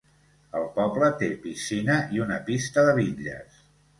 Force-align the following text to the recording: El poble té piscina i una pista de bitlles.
El 0.59 0.63
poble 0.77 1.09
té 1.19 1.27
piscina 1.43 1.97
i 2.17 2.23
una 2.25 2.39
pista 2.47 2.87
de 2.89 2.99
bitlles. 3.03 3.63